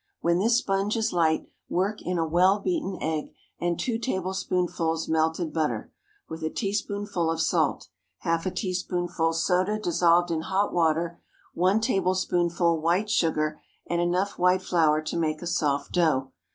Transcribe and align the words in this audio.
When 0.21 0.39
this 0.39 0.57
sponge 0.57 0.97
is 0.97 1.13
light, 1.13 1.45
work 1.69 2.01
in 2.01 2.17
a 2.17 2.25
well 2.25 2.57
beaten 2.59 2.97
egg 3.03 3.35
and 3.59 3.79
two 3.79 3.99
tablespoonfuls 3.99 5.07
melted 5.07 5.53
butter, 5.53 5.93
with 6.27 6.41
a 6.41 6.49
teaspoonful 6.49 7.29
of 7.29 7.39
salt, 7.39 7.87
half 8.21 8.47
a 8.47 8.49
teaspoonful 8.49 9.33
soda 9.33 9.77
dissolved 9.77 10.31
in 10.31 10.41
hot 10.41 10.73
water, 10.73 11.21
one 11.53 11.79
tablespoonful 11.79 12.81
white 12.81 13.11
sugar 13.11 13.61
and 13.87 14.01
enough 14.01 14.39
white 14.39 14.63
flour 14.63 15.03
to 15.03 15.17
make 15.19 15.43
a 15.43 15.45
soft 15.45 15.91
dough. 15.93 16.31